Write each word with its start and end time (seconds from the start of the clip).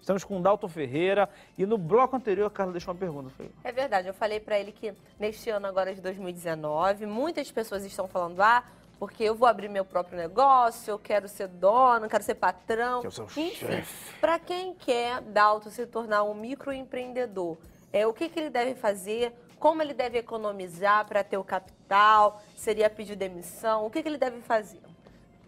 Estamos 0.00 0.24
com 0.24 0.38
o 0.38 0.42
Dalton 0.42 0.68
Ferreira 0.68 1.28
e 1.56 1.66
no 1.66 1.76
bloco 1.76 2.16
anterior 2.16 2.46
a 2.46 2.50
Carla 2.50 2.72
deixou 2.72 2.92
uma 2.94 3.00
pergunta. 3.00 3.30
Foi... 3.30 3.50
É 3.62 3.72
verdade, 3.72 4.08
eu 4.08 4.14
falei 4.14 4.40
para 4.40 4.58
ele 4.58 4.72
que 4.72 4.94
neste 5.18 5.50
ano 5.50 5.66
agora 5.66 5.94
de 5.94 6.00
2019, 6.00 7.06
muitas 7.06 7.50
pessoas 7.50 7.84
estão 7.84 8.08
falando, 8.08 8.40
ah, 8.40 8.64
porque 8.98 9.22
eu 9.22 9.34
vou 9.34 9.46
abrir 9.46 9.68
meu 9.68 9.84
próprio 9.84 10.18
negócio, 10.18 10.90
eu 10.90 10.98
quero 10.98 11.28
ser 11.28 11.48
dono, 11.48 12.08
quero 12.08 12.22
ser 12.22 12.34
patrão. 12.34 13.02
Eu 13.04 13.10
sou 13.10 13.26
Enfim, 13.36 13.82
para 14.20 14.38
quem 14.38 14.74
quer, 14.74 15.20
Dalton, 15.20 15.70
se 15.70 15.86
tornar 15.86 16.24
um 16.24 16.34
microempreendedor, 16.34 17.56
é, 17.92 18.06
o 18.06 18.12
que, 18.12 18.28
que 18.28 18.38
ele 18.38 18.50
deve 18.50 18.74
fazer, 18.74 19.32
como 19.58 19.82
ele 19.82 19.94
deve 19.94 20.18
economizar 20.18 21.06
para 21.06 21.22
ter 21.22 21.36
o 21.36 21.44
capital, 21.44 22.42
seria 22.56 22.90
pedir 22.90 23.16
demissão, 23.16 23.86
o 23.86 23.90
que, 23.90 24.02
que 24.02 24.08
ele 24.08 24.18
deve 24.18 24.40
fazer? 24.40 24.80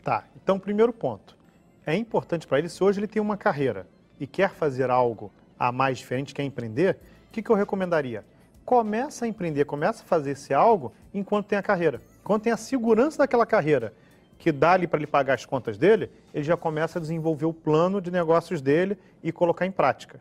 Tá, 0.02 0.24
então 0.36 0.58
primeiro 0.58 0.92
ponto. 0.92 1.36
É 1.84 1.94
importante 1.94 2.46
para 2.46 2.58
ele, 2.58 2.68
se 2.68 2.82
hoje 2.84 3.00
ele 3.00 3.08
tem 3.08 3.20
uma 3.20 3.36
carreira 3.36 3.86
e 4.20 4.26
quer 4.26 4.50
fazer 4.50 4.90
algo 4.90 5.32
a 5.58 5.72
mais 5.72 5.98
diferente, 5.98 6.34
quer 6.34 6.44
empreender, 6.44 6.98
o 7.28 7.32
que, 7.32 7.42
que 7.42 7.50
eu 7.50 7.56
recomendaria? 7.56 8.24
Começa 8.64 9.24
a 9.24 9.28
empreender, 9.28 9.64
começa 9.64 10.02
a 10.02 10.06
fazer 10.06 10.32
esse 10.32 10.52
algo 10.54 10.92
enquanto 11.12 11.46
tem 11.46 11.58
a 11.58 11.62
carreira. 11.62 12.00
Quando 12.22 12.42
tem 12.42 12.52
a 12.52 12.56
segurança 12.56 13.18
daquela 13.18 13.46
carreira 13.46 13.94
que 14.38 14.52
dá 14.52 14.72
ali 14.72 14.86
para 14.86 14.98
ele 14.98 15.06
pagar 15.06 15.34
as 15.34 15.44
contas 15.44 15.76
dele, 15.76 16.10
ele 16.32 16.44
já 16.44 16.56
começa 16.56 16.98
a 16.98 17.02
desenvolver 17.02 17.46
o 17.46 17.52
plano 17.52 18.00
de 18.00 18.10
negócios 18.10 18.60
dele 18.62 18.96
e 19.22 19.32
colocar 19.32 19.66
em 19.66 19.70
prática. 19.70 20.20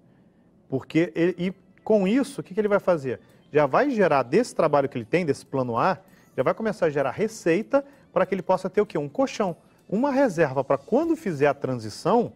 Porque 0.68 1.12
ele, 1.16 1.36
e 1.38 1.54
com 1.84 2.08
isso, 2.08 2.42
o 2.42 2.44
que, 2.44 2.54
que 2.54 2.60
ele 2.60 2.68
vai 2.68 2.80
fazer? 2.80 3.20
Já 3.52 3.66
vai 3.66 3.90
gerar 3.90 4.24
desse 4.24 4.54
trabalho 4.54 4.88
que 4.88 4.98
ele 4.98 5.06
tem, 5.06 5.26
desse 5.26 5.46
plano 5.46 5.78
A, 5.78 5.98
já 6.36 6.44
vai 6.44 6.54
começar 6.54 6.86
a 6.86 6.90
gerar 6.90 7.12
receita 7.12 7.84
para 8.14 8.26
que 8.26 8.36
ele 8.36 8.42
possa 8.42 8.70
ter 8.70 8.82
o 8.82 8.86
quê? 8.86 8.98
Um 8.98 9.10
colchão, 9.10 9.56
uma 9.90 10.12
reserva 10.12 10.64
para 10.64 10.78
quando 10.78 11.16
fizer 11.16 11.48
a 11.48 11.54
transição, 11.54 12.34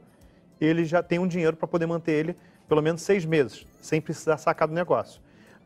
ele 0.60 0.86
já 0.86 1.04
tem 1.04 1.20
um 1.20 1.28
dinheiro 1.28 1.56
para 1.56 1.68
poder 1.68 1.86
manter 1.86 2.12
ele 2.12 2.38
pelo 2.68 2.82
menos 2.82 3.02
seis 3.02 3.26
meses, 3.26 3.68
sem 3.82 4.02
precisar 4.02 4.38
sacar 4.38 4.68
do 4.68 4.74
negócio. 4.74 5.22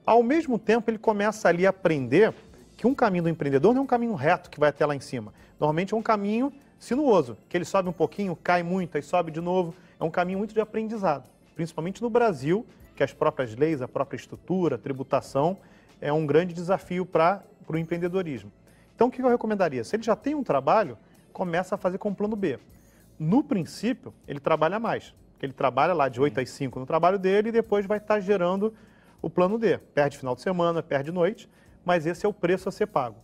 Ao 0.05 0.23
mesmo 0.23 0.57
tempo, 0.57 0.89
ele 0.89 0.97
começa 0.97 1.47
ali 1.47 1.66
a 1.66 1.69
aprender 1.69 2.33
que 2.75 2.88
um 2.88 2.93
caminho 2.93 3.23
do 3.23 3.30
empreendedor 3.30 3.73
não 3.73 3.81
é 3.81 3.83
um 3.83 3.88
caminho 3.88 4.13
reto 4.13 4.49
que 4.49 4.59
vai 4.59 4.69
até 4.69 4.85
lá 4.85 4.95
em 4.95 4.99
cima. 4.99 5.33
Normalmente 5.59 5.93
é 5.93 5.97
um 5.97 6.02
caminho 6.02 6.52
sinuoso, 6.80 7.38
que 7.49 7.58
ele 7.58 7.65
sobe 7.65 7.89
um 7.89 7.93
pouquinho, 7.93 8.35
cai 8.35 8.63
muito, 8.63 8.95
aí 8.95 9.02
sobe 9.02 9.31
de 9.31 9.41
novo. 9.41 9.73
É 9.99 10.03
um 10.03 10.09
caminho 10.09 10.38
muito 10.38 10.53
de 10.53 10.61
aprendizado, 10.61 11.27
principalmente 11.55 12.02
no 12.02 12.09
Brasil, 12.09 12.65
que 12.95 13.03
as 13.03 13.13
próprias 13.13 13.55
leis, 13.55 13.81
a 13.81 13.88
própria 13.88 14.17
estrutura, 14.17 14.75
a 14.75 14.80
tributação, 14.80 15.58
é 15.99 16.13
um 16.13 16.25
grande 16.25 16.53
desafio 16.53 17.05
para 17.05 17.43
o 17.67 17.77
empreendedorismo. 17.77 18.52
Então, 18.95 19.08
o 19.08 19.11
que 19.11 19.21
eu 19.21 19.30
recomendaria? 19.30 19.83
Se 19.83 19.95
ele 19.95 20.03
já 20.03 20.15
tem 20.15 20.35
um 20.35 20.43
trabalho, 20.43 20.97
começa 21.31 21.75
a 21.75 21.77
fazer 21.77 21.97
com 21.97 22.09
o 22.09 22.15
plano 22.15 22.35
B 22.35 22.59
no 23.20 23.44
princípio, 23.44 24.14
ele 24.28 24.40
trabalha 24.40 24.80
mais. 24.80 25.14
Ele 25.42 25.54
trabalha 25.54 25.94
lá 25.94 26.10
de 26.10 26.20
8 26.20 26.40
às 26.40 26.50
5 26.50 26.80
no 26.80 26.86
trabalho 26.86 27.20
dele 27.20 27.50
e 27.50 27.52
depois 27.52 27.86
vai 27.86 27.98
estar 27.98 28.20
gerando 28.20 28.73
o 29.22 29.30
plano 29.30 29.58
D. 29.58 29.78
Perde 29.78 30.18
final 30.18 30.36
de 30.36 30.42
semana, 30.42 30.82
perde 30.82 31.12
noite, 31.12 31.50
mas 31.86 32.06
esse 32.06 32.26
é 32.26 32.30
o 32.30 32.34
preço 32.34 32.70
a 32.70 32.72
ser 32.72 32.88
pago. 32.88 33.18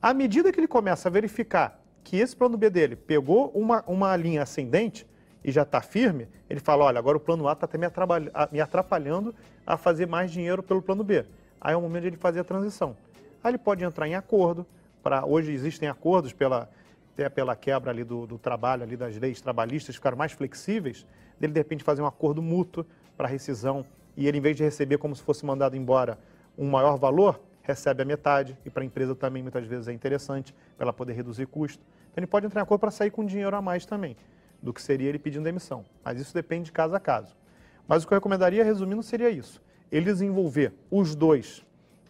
À 0.00 0.14
medida 0.14 0.52
que 0.52 0.58
ele 0.58 0.68
começa 0.68 1.08
a 1.08 1.12
verificar 1.12 1.80
que 2.02 2.16
esse 2.16 2.34
plano 2.34 2.56
B 2.56 2.70
dele 2.70 2.96
pegou 2.96 3.50
uma, 3.54 3.84
uma 3.86 4.16
linha 4.16 4.42
ascendente 4.42 5.06
e 5.44 5.52
já 5.52 5.62
está 5.62 5.80
firme, 5.80 6.28
ele 6.48 6.60
fala, 6.60 6.84
olha, 6.84 6.98
agora 6.98 7.16
o 7.16 7.20
plano 7.20 7.48
A 7.48 7.52
está 7.52 7.66
até 7.66 7.78
me 7.78 8.60
atrapalhando 8.60 9.34
a 9.66 9.76
fazer 9.76 10.06
mais 10.06 10.30
dinheiro 10.30 10.62
pelo 10.62 10.82
plano 10.82 11.04
B. 11.04 11.24
Aí 11.60 11.74
é 11.74 11.76
o 11.76 11.80
momento 11.80 12.02
de 12.02 12.08
ele 12.08 12.16
fazer 12.16 12.40
a 12.40 12.44
transição. 12.44 12.96
Aí 13.42 13.50
ele 13.50 13.58
pode 13.58 13.84
entrar 13.84 14.08
em 14.08 14.14
acordo, 14.14 14.66
para 15.02 15.24
hoje 15.24 15.52
existem 15.52 15.88
acordos 15.88 16.32
pela, 16.32 16.68
até 17.12 17.28
pela 17.28 17.54
quebra 17.56 17.90
ali 17.90 18.04
do, 18.04 18.26
do 18.26 18.38
trabalho, 18.38 18.82
ali 18.82 18.96
das 18.96 19.16
leis 19.16 19.40
trabalhistas, 19.40 19.94
ficaram 19.96 20.16
mais 20.16 20.32
flexíveis, 20.32 21.06
dele 21.38 21.52
de 21.52 21.60
repente 21.60 21.84
fazer 21.84 22.02
um 22.02 22.06
acordo 22.06 22.42
mútuo 22.42 22.84
para 23.16 23.28
rescisão 23.28 23.84
e 24.16 24.26
ele, 24.26 24.38
em 24.38 24.40
vez 24.40 24.56
de 24.56 24.62
receber 24.62 24.98
como 24.98 25.14
se 25.14 25.22
fosse 25.22 25.44
mandado 25.44 25.76
embora 25.76 26.18
um 26.56 26.68
maior 26.68 26.96
valor, 26.96 27.40
recebe 27.62 28.02
a 28.02 28.04
metade 28.04 28.56
e 28.64 28.70
para 28.70 28.82
a 28.82 28.86
empresa 28.86 29.14
também 29.14 29.42
muitas 29.42 29.66
vezes 29.66 29.88
é 29.88 29.92
interessante 29.92 30.54
para 30.76 30.84
ela 30.84 30.92
poder 30.92 31.12
reduzir 31.12 31.46
custo. 31.46 31.82
Então 32.10 32.22
ele 32.22 32.26
pode 32.26 32.46
entrar 32.46 32.60
em 32.60 32.64
acordo 32.64 32.80
para 32.80 32.90
sair 32.90 33.10
com 33.10 33.24
dinheiro 33.24 33.54
a 33.54 33.62
mais 33.62 33.86
também 33.86 34.16
do 34.62 34.72
que 34.72 34.82
seria 34.82 35.08
ele 35.08 35.18
pedindo 35.18 35.44
demissão. 35.44 35.84
Mas 36.04 36.20
isso 36.20 36.34
depende 36.34 36.66
de 36.66 36.72
caso 36.72 36.94
a 36.94 37.00
caso. 37.00 37.34
Mas 37.86 38.02
o 38.02 38.06
que 38.06 38.12
eu 38.12 38.16
recomendaria, 38.16 38.64
resumindo, 38.64 39.02
seria 39.02 39.30
isso: 39.30 39.62
ele 39.90 40.04
desenvolver 40.04 40.72
os 40.90 41.14
dois 41.14 41.64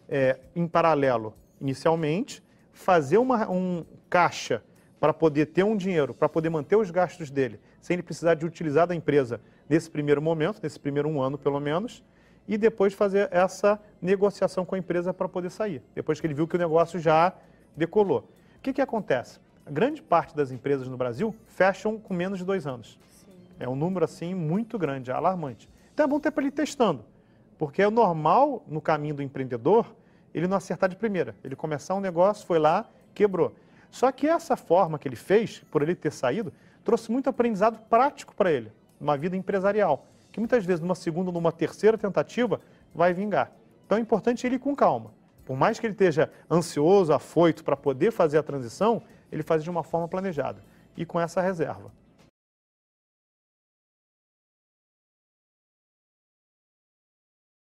é, 0.09 0.37
em 0.55 0.67
paralelo 0.67 1.33
inicialmente, 1.59 2.43
fazer 2.73 3.17
uma, 3.17 3.49
um 3.49 3.85
caixa 4.09 4.63
para 5.01 5.11
poder 5.11 5.47
ter 5.47 5.63
um 5.63 5.75
dinheiro, 5.75 6.13
para 6.13 6.29
poder 6.29 6.51
manter 6.51 6.75
os 6.75 6.91
gastos 6.91 7.31
dele, 7.31 7.59
sem 7.81 7.95
ele 7.95 8.03
precisar 8.03 8.35
de 8.35 8.45
utilizar 8.45 8.85
da 8.85 8.93
empresa 8.93 9.41
nesse 9.67 9.89
primeiro 9.89 10.21
momento, 10.21 10.59
nesse 10.61 10.79
primeiro 10.79 11.09
um 11.09 11.19
ano 11.19 11.39
pelo 11.39 11.59
menos, 11.59 12.03
e 12.47 12.55
depois 12.55 12.93
fazer 12.93 13.27
essa 13.31 13.81
negociação 13.99 14.63
com 14.63 14.75
a 14.75 14.77
empresa 14.77 15.11
para 15.11 15.27
poder 15.27 15.49
sair, 15.49 15.81
depois 15.95 16.21
que 16.21 16.27
ele 16.27 16.35
viu 16.35 16.47
que 16.47 16.55
o 16.55 16.59
negócio 16.59 16.99
já 16.99 17.33
decolou. 17.75 18.29
O 18.57 18.61
que, 18.61 18.73
que 18.73 18.81
acontece? 18.81 19.39
A 19.65 19.71
grande 19.71 20.03
parte 20.03 20.35
das 20.35 20.51
empresas 20.51 20.87
no 20.87 20.97
Brasil 20.97 21.35
fecham 21.47 21.97
com 21.97 22.13
menos 22.13 22.37
de 22.37 22.45
dois 22.45 22.67
anos. 22.67 22.99
Sim. 23.09 23.31
É 23.59 23.67
um 23.67 23.75
número 23.75 24.05
assim 24.05 24.35
muito 24.35 24.77
grande, 24.77 25.11
alarmante. 25.11 25.67
Então 25.95 26.03
é 26.03 26.07
bom 26.07 26.19
ter 26.19 26.29
para 26.29 26.43
ele 26.43 26.51
testando, 26.51 27.03
porque 27.57 27.81
é 27.81 27.89
normal 27.89 28.63
no 28.67 28.79
caminho 28.79 29.15
do 29.15 29.23
empreendedor 29.23 29.95
ele 30.31 30.47
não 30.47 30.57
acertar 30.57 30.87
de 30.87 30.95
primeira. 30.95 31.35
Ele 31.43 31.55
começar 31.55 31.95
um 31.95 31.99
negócio, 31.99 32.45
foi 32.45 32.59
lá, 32.59 32.87
quebrou. 33.15 33.51
Só 33.91 34.11
que 34.11 34.25
essa 34.25 34.55
forma 34.55 34.97
que 34.97 35.07
ele 35.07 35.17
fez, 35.17 35.59
por 35.69 35.81
ele 35.81 35.93
ter 35.93 36.11
saído, 36.11 36.51
trouxe 36.83 37.11
muito 37.11 37.29
aprendizado 37.29 37.77
prático 37.89 38.33
para 38.33 38.51
ele, 38.51 38.71
uma 38.99 39.17
vida 39.17 39.35
empresarial, 39.35 40.07
que 40.31 40.39
muitas 40.39 40.65
vezes 40.65 40.79
numa 40.79 40.95
segunda 40.95 41.29
ou 41.29 41.33
numa 41.33 41.51
terceira 41.51 41.97
tentativa 41.97 42.61
vai 42.95 43.13
vingar. 43.13 43.51
Então 43.85 43.97
é 43.97 44.01
importante 44.01 44.47
ele 44.47 44.55
ir 44.55 44.59
com 44.59 44.73
calma. 44.73 45.13
Por 45.45 45.57
mais 45.57 45.77
que 45.77 45.85
ele 45.85 45.93
esteja 45.93 46.31
ansioso, 46.49 47.11
afoito 47.11 47.63
para 47.63 47.75
poder 47.75 48.11
fazer 48.11 48.37
a 48.37 48.43
transição, 48.43 49.03
ele 49.29 49.43
faz 49.43 49.63
de 49.63 49.69
uma 49.69 49.83
forma 49.83 50.07
planejada 50.07 50.63
e 50.95 51.05
com 51.05 51.19
essa 51.19 51.41
reserva. 51.41 51.91